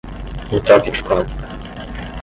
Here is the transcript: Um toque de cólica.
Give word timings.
Um 0.51 0.59
toque 0.61 0.89
de 0.89 1.03
cólica. 1.03 1.47